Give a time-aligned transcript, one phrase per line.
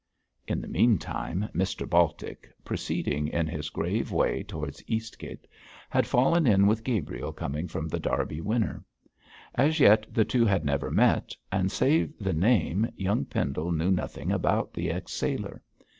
[0.47, 5.45] In the meantime, Mr Baltic, proceeding in his grave way towards Eastgate,
[5.91, 8.83] had fallen in with Gabriel coming from The Derby Winner.
[9.53, 14.31] As yet the two had never met, and save the name, young Pendle knew nothing
[14.31, 15.61] about the ex sailor.